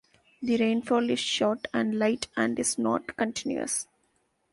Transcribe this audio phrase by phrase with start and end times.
[0.41, 3.85] The rainfall is short and light and is not continuous.